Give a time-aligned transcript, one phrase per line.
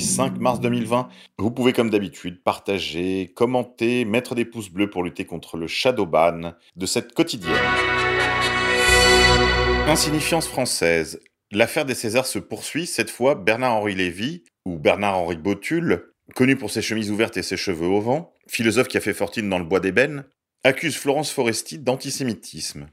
[0.00, 1.08] l'édition du jeudi 5 mars 2020.
[1.38, 6.06] Vous pouvez comme d'habitude partager, commenter, mettre des pouces bleus pour lutter contre le shadow
[6.06, 7.54] ban de cette quotidienne.
[9.86, 11.20] Insignifiance française.
[11.52, 16.82] L'affaire des Césars se poursuit, cette fois Bernard-Henri Lévy, ou Bernard-Henri Botul, connu pour ses
[16.82, 19.80] chemises ouvertes et ses cheveux au vent, philosophe qui a fait fortune dans le bois
[19.80, 20.24] d'ébène,
[20.62, 22.88] accuse Florence Foresti d'antisémitisme.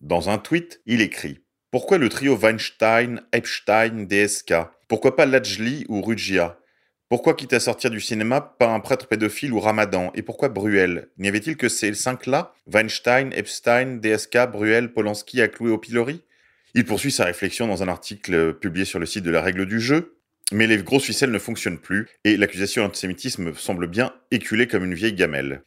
[0.00, 4.54] Dans un tweet, il écrit Pourquoi le trio Weinstein, Epstein, DSK
[4.90, 6.58] Pourquoi pas Lajli ou Ruggia
[7.08, 10.10] Pourquoi, quitte à sortir du cinéma, pas un prêtre pédophile ou Ramadan?
[10.16, 11.10] Et pourquoi Bruel?
[11.16, 12.52] N'y avait-il que ces cinq-là?
[12.66, 16.24] Weinstein, Epstein, DSK, Bruel, Polanski à au pilori
[16.74, 19.78] Il poursuit sa réflexion dans un article publié sur le site de la règle du
[19.78, 20.16] jeu.
[20.50, 24.94] Mais les grosses ficelles ne fonctionnent plus, et l'accusation d'antisémitisme semble bien éculée comme une
[24.94, 25.62] vieille gamelle.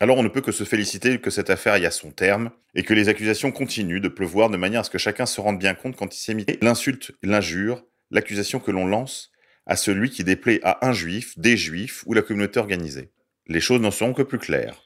[0.00, 2.82] Alors on ne peut que se féliciter que cette affaire aille à son terme et
[2.82, 5.74] que les accusations continuent de pleuvoir de manière à ce que chacun se rende bien
[5.74, 9.30] compte qu'antisémité, l'insulte, l'injure, l'accusation que l'on lance
[9.66, 13.12] à celui qui déplaît à un juif, des juifs ou la communauté organisée.
[13.46, 14.82] Les choses n'en seront que plus claires.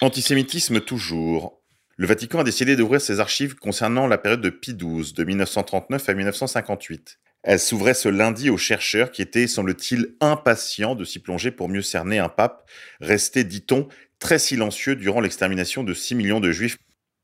[0.00, 1.62] Antisémitisme toujours.
[1.96, 6.08] Le Vatican a décidé d'ouvrir ses archives concernant la période de Pie XII, de 1939
[6.08, 7.18] à 1958.
[7.42, 11.80] Elle s'ouvrait ce lundi aux chercheurs qui étaient, semble-t-il, impatients de s'y plonger pour mieux
[11.80, 12.68] cerner un pape,
[13.00, 16.76] resté, dit-on, très silencieux durant l'extermination de 6 millions de juifs.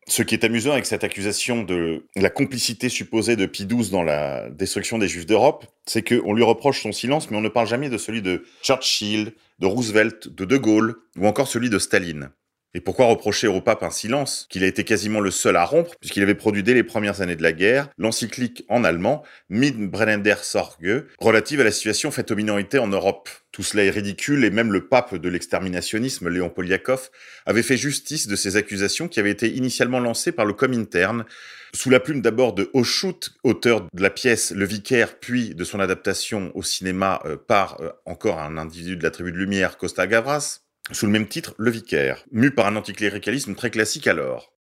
[0.09, 4.03] Ce qui est amusant avec cette accusation de la complicité supposée de Pie XII dans
[4.03, 7.69] la destruction des juifs d'Europe, c'est qu'on lui reproche son silence, mais on ne parle
[7.69, 12.31] jamais de celui de Churchill, de Roosevelt, de De Gaulle, ou encore celui de Staline.
[12.75, 15.95] Et pourquoi reprocher au pape un silence qu'il a été quasiment le seul à rompre,
[16.01, 21.05] puisqu'il avait produit dès les premières années de la guerre l'encyclique en allemand Mitbrennender Sorge,
[21.19, 23.29] relative à la situation faite aux minorités en Europe.
[23.53, 27.11] Tout cela est ridicule et même le pape de l'exterminationnisme, Léon Poliakov,
[27.45, 31.27] avait fait justice de ces accusations qui avaient été initialement lancées par le Comintern,
[31.75, 35.81] sous la plume d'abord de Oshut, auteur de la pièce Le Vicaire, puis de son
[35.81, 40.07] adaptation au cinéma euh, par euh, encore un individu de la tribu de Lumière, Costa
[40.07, 44.53] Gavras, sous le même titre Le Vicaire, mu par un anticléricalisme très classique alors.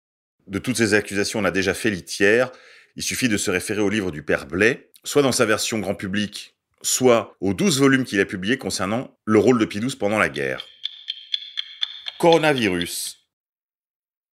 [0.48, 2.52] De toutes ces accusations, on a déjà fait litière,
[2.96, 5.96] il suffit de se référer au livre du père Blais, soit dans sa version grand
[5.96, 10.30] public, soit aux douze volumes qu'il a publiés concernant le rôle de Pie pendant la
[10.30, 10.66] guerre.
[12.20, 13.18] Coronavirus.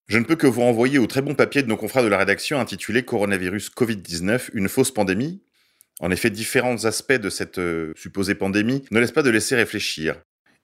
[0.08, 2.18] Je ne peux que vous renvoyer au très bon papier de nos confrères de la
[2.18, 5.42] rédaction intitulé Coronavirus Covid-19, une fausse pandémie.
[6.00, 10.20] En effet, différents aspects de cette euh, supposée pandémie ne laissent pas de laisser réfléchir.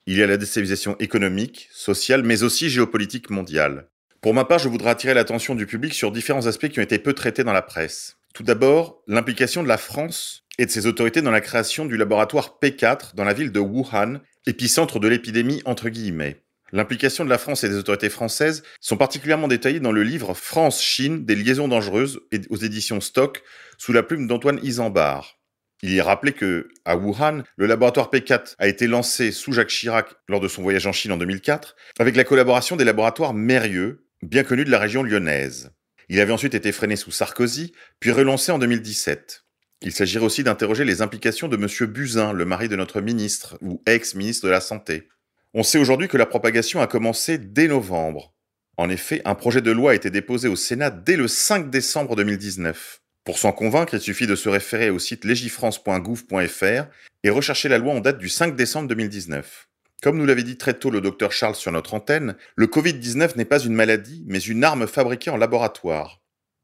[0.07, 3.87] Il y a la déstabilisation économique, sociale, mais aussi géopolitique mondiale.
[4.21, 6.99] Pour ma part, je voudrais attirer l'attention du public sur différents aspects qui ont été
[6.99, 8.17] peu traités dans la presse.
[8.35, 12.59] Tout d'abord, l'implication de la France et de ses autorités dans la création du laboratoire
[12.61, 16.43] P4 dans la ville de Wuhan, épicentre de l'épidémie entre guillemets.
[16.71, 21.25] L'implication de la France et des autorités françaises sont particulièrement détaillées dans le livre France-Chine
[21.25, 22.19] des liaisons dangereuses
[22.51, 23.41] aux éditions Stock
[23.79, 25.39] sous la plume d'Antoine Isambard.
[25.87, 30.07] Il est rappelé que, à Wuhan, le laboratoire P4 a été lancé sous Jacques Chirac
[30.27, 34.43] lors de son voyage en Chine en 2004, avec la collaboration des laboratoires Mérieux, bien
[34.43, 35.69] connus de la région lyonnaise.
[36.09, 39.43] Il avait ensuite été freiné sous Sarkozy, puis relancé en 2017.
[39.83, 41.91] Il s'agirait aussi d'interroger les implications de M.
[41.91, 45.07] Buzyn, le mari de notre ministre, ou ex-ministre de la Santé.
[45.53, 48.33] On sait aujourd'hui que la propagation a commencé dès novembre.
[48.77, 52.15] En effet, un projet de loi a été déposé au Sénat dès le 5 décembre
[52.15, 53.03] 2019.
[53.25, 56.85] Pour s'en convaincre, il suffit de se référer au site legifrance.gouv.fr
[57.23, 59.67] et rechercher la loi en date du 5 décembre 2019.
[60.03, 63.45] Comme nous l'avait dit très tôt le docteur Charles sur notre antenne, le Covid-19 n'est
[63.45, 66.21] pas une maladie, mais une arme fabriquée en laboratoire.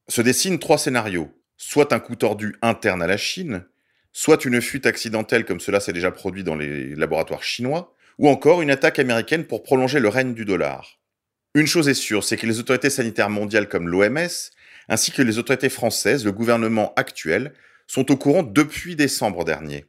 [0.08, 1.34] Se dessinent trois scénarios.
[1.58, 3.66] Soit un coup tordu interne à la Chine,
[4.14, 8.62] soit une fuite accidentelle comme cela s'est déjà produit dans les laboratoires chinois, ou encore
[8.62, 11.00] une attaque américaine pour prolonger le règne du dollar.
[11.56, 14.52] Une chose est sûre, c'est que les autorités sanitaires mondiales comme l'OMS
[14.92, 17.54] ainsi que les autorités françaises, le gouvernement actuel,
[17.88, 19.86] sont au courant depuis décembre dernier.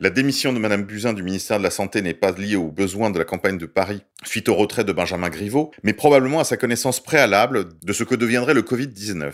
[0.00, 3.10] La démission de Mme Buzyn du ministère de la Santé n'est pas liée aux besoins
[3.10, 6.56] de la campagne de Paris suite au retrait de Benjamin Griveaux, mais probablement à sa
[6.56, 9.32] connaissance préalable de ce que deviendrait le Covid-19.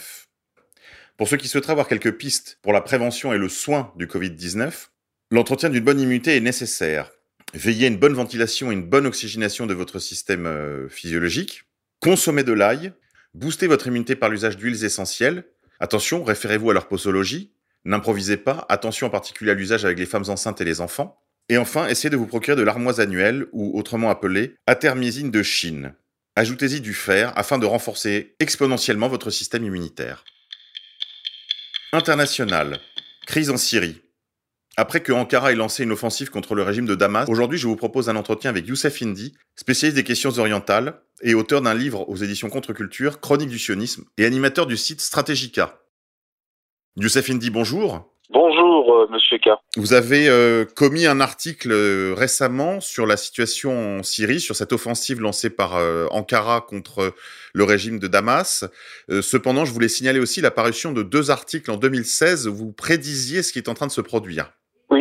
[1.17, 4.89] Pour ceux qui souhaiteraient avoir quelques pistes pour la prévention et le soin du Covid-19,
[5.31, 7.11] l'entretien d'une bonne immunité est nécessaire.
[7.55, 11.65] Veillez à une bonne ventilation et une bonne oxygénation de votre système euh, physiologique.
[12.01, 12.93] Consommez de l'ail,
[13.35, 15.45] Boostez votre immunité par l'usage d'huiles essentielles.
[15.81, 17.53] Attention, référez-vous à leur posologie.
[17.85, 18.67] N'improvisez pas.
[18.69, 21.19] Attention en particulier à l'usage avec les femmes enceintes et les enfants.
[21.49, 25.95] Et enfin, essayez de vous procurer de l'armoise annuelle, ou autrement appelée atermiésine de Chine.
[26.37, 30.25] Ajoutez-y du fer afin de renforcer exponentiellement votre système immunitaire.
[31.93, 32.81] International.
[33.27, 34.01] Crise en Syrie.
[34.79, 37.77] Après que Ankara ait lancé une offensive contre le régime de Damas, aujourd'hui je vous
[37.77, 42.17] propose un entretien avec Youssef Indy, spécialiste des questions orientales et auteur d'un livre aux
[42.17, 45.79] éditions Contre-Culture, Chronique du sionisme, et animateur du site Strategica.
[46.97, 48.09] Youssef Indy, bonjour.
[48.31, 49.51] Bonjour, euh, monsieur K.
[49.77, 54.73] Vous avez euh, commis un article euh, récemment sur la situation en Syrie, sur cette
[54.73, 55.75] offensive lancée par
[56.13, 57.13] Ankara contre
[57.53, 58.65] le régime de Damas.
[59.21, 63.53] cependant, je voulais signaler aussi l'apparition de deux articles en 2016 où vous prédisiez ce
[63.53, 64.51] qui est en train de se produire.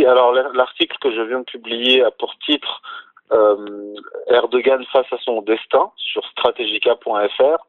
[0.05, 2.81] Alors l'article que je viens de publier a pour titre
[4.27, 7.65] Erdogan face à son destin sur strategica.fr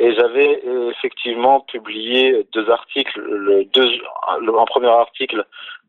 [0.00, 0.60] et j'avais
[0.90, 3.88] effectivement publié deux articles, le deux,
[4.28, 5.46] un premier article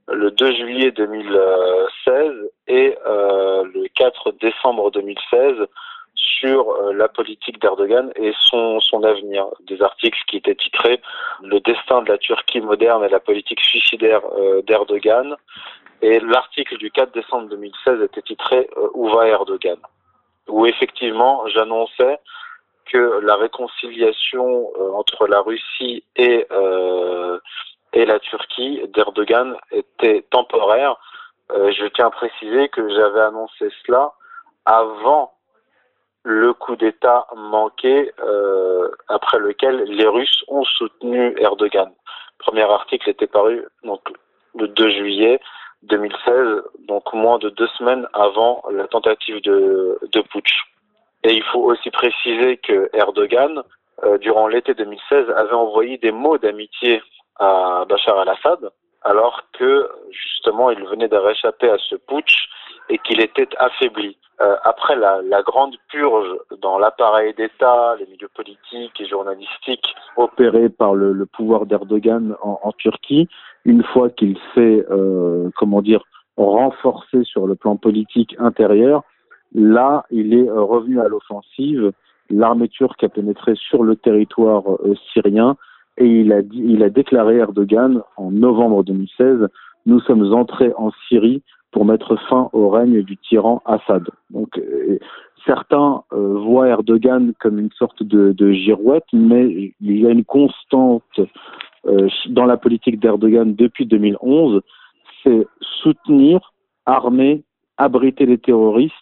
[0.08, 2.32] le 2 juillet 2016
[2.68, 5.68] et euh, le 4 décembre 2016
[6.16, 9.48] sur euh, la politique d'Erdogan et son, son avenir.
[9.62, 11.02] Des articles qui étaient titrés
[11.44, 15.36] Le destin de la Turquie moderne et la politique suicidaire euh, d'Erdogan.
[16.06, 19.78] Et l'article du 4 décembre 2016 était titré euh, Où va Erdogan
[20.48, 22.20] où effectivement j'annonçais
[22.86, 27.40] que la réconciliation euh, entre la Russie et euh,
[27.94, 30.98] et la Turquie d'Erdogan était temporaire.
[31.52, 34.12] Euh, je tiens à préciser que j'avais annoncé cela
[34.66, 35.34] avant
[36.24, 38.12] le coup d'État manqué
[39.08, 41.88] après lequel les Russes ont soutenu Erdogan.
[42.40, 44.02] Le premier article était paru donc
[44.56, 45.40] le 2 juillet
[45.84, 50.64] 2016, donc moins de deux semaines avant la tentative de, de putsch.
[51.24, 53.64] Et il faut aussi préciser que Erdogan,
[54.04, 57.02] euh, durant l'été 2016, avait envoyé des mots d'amitié
[57.40, 58.70] à Bachar al-Assad,
[59.04, 62.48] alors que justement il venait de réchapper à ce putsch
[62.90, 64.18] et qu'il était affaibli.
[64.42, 66.28] Euh, après la, la, grande purge
[66.62, 72.60] dans l'appareil d'État, les milieux politiques et journalistiques opérés par le, le pouvoir d'Erdogan en,
[72.62, 73.30] en, Turquie,
[73.66, 76.04] une fois qu'il s'est, euh, comment dire,
[76.38, 79.04] renforcé sur le plan politique intérieur,
[79.56, 81.94] Là, il est euh, revenu à l'offensive.
[82.30, 85.56] L'armée turque a pénétré sur le territoire euh, syrien
[85.98, 89.48] et il a, dit, il a déclaré Erdogan en novembre 2016
[89.88, 94.04] nous sommes entrés en Syrie pour mettre fin au règne du tyran Assad.
[94.32, 94.98] Donc euh,
[95.46, 101.22] certains voient Erdogan comme une sorte de, de, girouette, mais il y a une constante
[102.30, 104.62] dans la politique d'Erdogan depuis 2011,
[105.24, 105.48] c'est
[105.82, 106.54] soutenir,
[106.86, 107.44] armer,
[107.78, 108.94] abriter les terroristes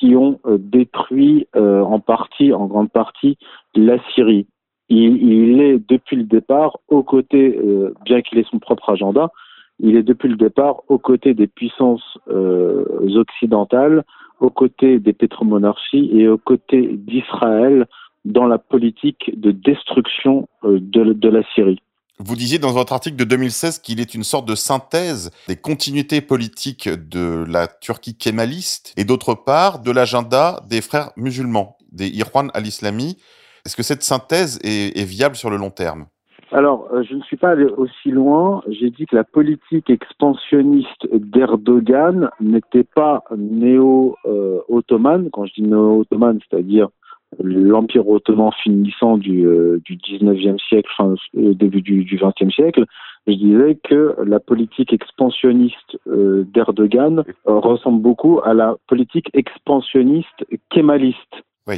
[0.00, 3.36] qui ont euh, détruit euh, en partie, en grande partie,
[3.74, 4.46] la Syrie.
[4.88, 9.30] Il, est depuis le départ aux côtés, euh, bien qu'il ait son propre agenda,
[9.78, 14.04] il est depuis le départ aux côtés des puissances occidentales,
[14.40, 17.86] aux côtés des pétromonarchies et aux côtés d'Israël
[18.26, 21.80] dans la politique de destruction de la Syrie.
[22.22, 26.20] Vous disiez dans votre article de 2016 qu'il est une sorte de synthèse des continuités
[26.20, 32.50] politiques de la Turquie kémaliste et d'autre part de l'agenda des frères musulmans, des Irwan
[32.52, 33.16] al-Islami.
[33.64, 36.08] Est-ce que cette synthèse est, viable sur le long terme?
[36.52, 38.62] Alors, euh, je ne suis pas allé aussi loin.
[38.68, 45.30] J'ai dit que la politique expansionniste d'Erdogan n'était pas néo-ottomane.
[45.32, 46.90] Quand je dis néo-ottomane, c'est-à-dire
[47.38, 52.84] l'Empire ottoman finissant du, euh, du 19e siècle, fin, euh, début du, du 20e siècle,
[53.26, 61.18] je disais que la politique expansionniste euh, d'Erdogan ressemble beaucoup à la politique expansionniste kémaliste.
[61.66, 61.76] Oui.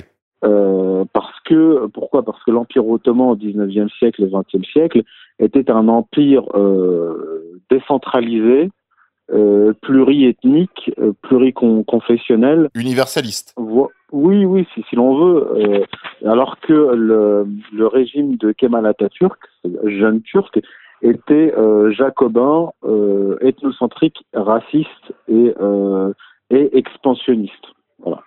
[1.13, 2.25] parce que pourquoi?
[2.25, 5.03] Parce que l'Empire ottoman au 19e siècle et 20e siècle
[5.39, 6.45] était un empire
[7.71, 8.71] décentralisé,
[9.83, 10.91] pluriethnique,
[11.23, 12.71] pluriconfessionnel.
[12.75, 13.55] Universaliste.
[14.13, 15.49] Oui, oui, si, l'on veut.
[15.57, 15.85] Euh,
[16.27, 19.41] alors que le, régime de Kemal Atatürk,
[19.85, 20.61] jeune turc,
[21.01, 26.13] était euh, jacobin, euh, ethnocentrique, raciste et, euh,
[26.51, 27.67] expansionniste.
[27.99, 28.23] Voilà.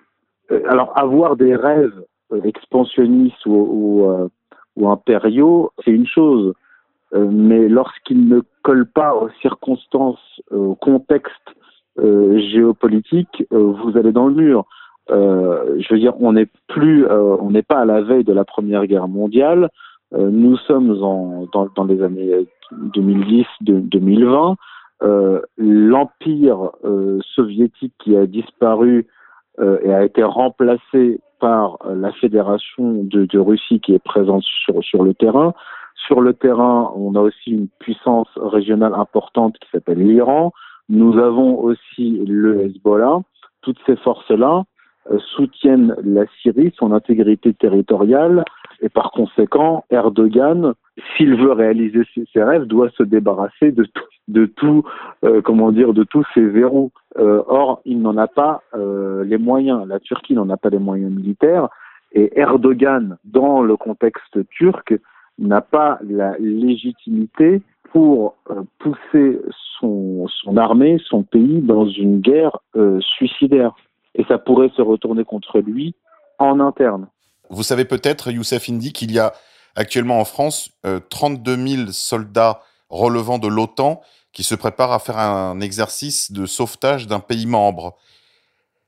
[0.51, 2.03] Euh, alors avoir des rêves
[2.43, 4.29] expansionnistes ou,
[4.83, 6.53] impériaux, c'est une chose.
[7.13, 11.55] mais lorsqu'ils ne collent pas aux circonstances, au contexte
[11.97, 14.65] géopolitique, vous allez dans le mur.
[15.11, 18.33] Euh, je veux dire, on n'est plus, euh, on n'est pas à la veille de
[18.33, 19.69] la Première Guerre mondiale.
[20.13, 24.55] Euh, nous sommes en, dans, dans les années 2010-2020.
[25.57, 26.71] L'empire
[27.21, 29.05] soviétique qui a disparu
[29.59, 35.03] et a été remplacé par la fédération de, de, Russie qui est présente sur, sur
[35.03, 35.53] le terrain.
[36.07, 40.53] Sur le terrain, on a aussi une puissance régionale importante qui s'appelle l'Iran.
[40.89, 43.19] Nous avons aussi le Hezbollah.
[43.61, 44.73] Toutes ces forces-là euh,
[45.35, 48.43] soutiennent la Syrie, son intégrité territoriale,
[48.81, 50.73] et par conséquent, Erdogan,
[51.15, 54.83] s'il veut réaliser ses, rêves, doit se débarrasser de tout, de tout
[55.23, 56.91] euh, comment dire, de tous ses verrous.
[57.17, 59.87] Euh, or, il n'en a pas les moyens.
[59.87, 61.69] La Turquie n'en a pas les moyens militaires,
[62.11, 64.97] et Erdogan, dans le contexte turc,
[65.37, 68.35] n'a pas la légitimité pour
[68.79, 69.39] pousser
[69.79, 72.59] son, son, armée, son pays dans une guerre
[72.99, 73.73] suicidaire.
[74.15, 75.95] Et ça pourrait se retourner contre lui
[76.39, 77.07] en interne.
[77.49, 79.33] Vous savez peut-être, Youssef Indy, qu'il y a
[79.75, 80.71] actuellement en France
[81.09, 84.01] 32 000 soldats relevant de l'OTAN
[84.35, 87.95] qui se préparent à faire un exercice de sauvetage d'un pays membre.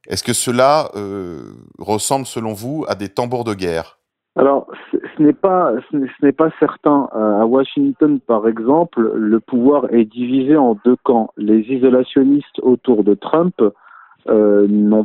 [0.07, 3.98] Est-ce que cela euh, ressemble, selon vous, à des tambours de guerre?
[4.38, 7.10] Alors, ce n'est pas, ce n'est pas certain.
[7.15, 11.31] Euh, à Washington, par exemple, le pouvoir est divisé en deux camps.
[11.38, 13.72] Les isolationnistes autour de Trump euh,
[14.27, 15.03] n'ont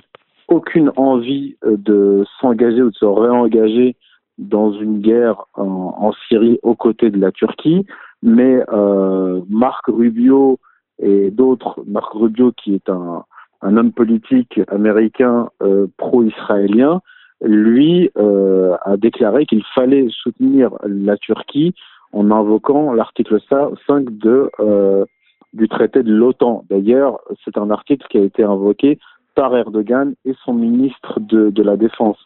[0.48, 3.96] aucune envie de s'engager ou de se réengager
[4.38, 7.86] dans une guerre en, Syrie aux côtés de la Turquie,
[8.22, 10.58] mais euh, Marc Rubio
[10.98, 13.24] et d'autres, Marc Rubio qui est un,
[13.62, 17.00] homme politique américain euh, pro-israélien,
[17.42, 21.74] lui euh, a déclaré qu'il fallait soutenir la Turquie
[22.12, 25.04] en invoquant l'article 5 de, euh,
[25.52, 26.64] du traité de l'OTAN.
[26.70, 28.98] D'ailleurs, c'est un article qui a été invoqué
[29.34, 32.18] par Erdogan et son ministre de, la Défense.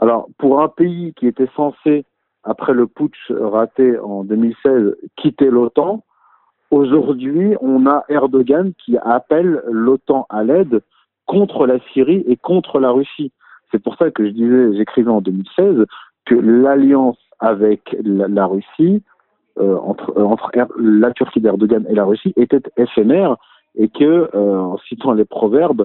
[0.00, 2.04] Alors, pour un pays qui était censé,
[2.44, 6.02] après le putsch raté en 2016, quitter l'OTAN,
[6.70, 10.82] aujourd'hui, on a Erdogan qui appelle l'OTAN à l'aide
[11.26, 13.32] contre la Syrie et contre la Russie.
[13.70, 15.84] C'est pour ça que je disais, j'écrivais en 2016
[16.24, 19.02] que l'alliance avec la, Russie,
[19.58, 23.36] euh, entre, euh, entre la Turquie d'Erdogan et la Russie, était éphémère
[23.76, 25.84] et que, euh, en citant les proverbes,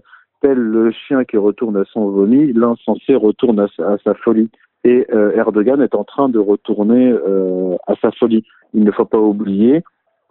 [0.49, 4.49] le chien qui retourne à son vomi, l'insensé retourne à sa, folie.
[4.83, 8.43] Et euh, Erdogan est en train de retourner euh, à sa folie.
[8.73, 9.83] Il ne faut pas oublier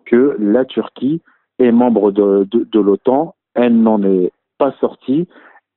[0.04, 1.22] que la Turquie
[1.58, 5.28] est membre de, de, l'OTAN, elle n'en est pas sortie,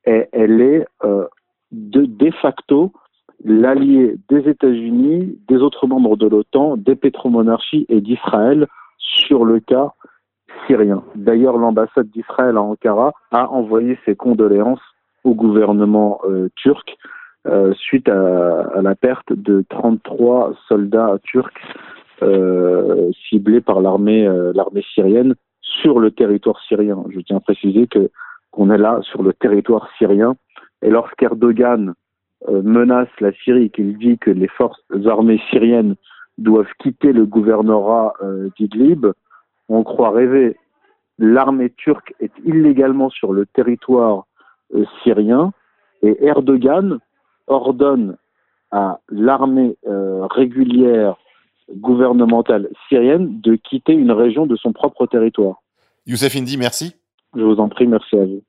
[0.05, 1.25] et elle est euh,
[1.71, 2.91] de, de facto
[3.43, 9.93] l'allié des États-Unis, des autres membres de l'OTAN, des pétromonarchies et d'Israël sur le cas
[10.67, 11.03] syrien.
[11.15, 14.81] D'ailleurs, l'ambassade d'Israël à Ankara a envoyé ses condoléances
[15.25, 16.95] au gouvernement euh, turc
[17.47, 21.51] euh, suite à, la perte de 33 soldats turcs
[22.21, 27.03] euh, ciblés par l'armée l'armée syrienne sur le territoire syrien.
[27.09, 28.09] Je tiens à préciser que
[28.51, 30.35] qu'on est là sur le territoire syrien
[30.81, 31.93] et lorsqu'Erdogan
[32.47, 35.95] menace la Syrie, qu'il dit que les forces armées syriennes
[36.37, 38.13] doivent quitter le gouvernorat
[38.57, 39.07] d'Idlib,
[39.69, 40.57] on croit rêver.
[41.17, 44.25] L'armée turque est illégalement sur le territoire
[44.73, 45.53] euh, syrien
[46.01, 46.99] et Erdogan
[47.47, 48.17] ordonne
[48.71, 51.15] à l'armée euh, régulière
[51.73, 55.61] gouvernementale syrienne de quitter une région de son propre territoire.
[56.05, 56.95] Youssef Indy, merci.
[57.35, 58.43] Je vous en prie, merci à vous.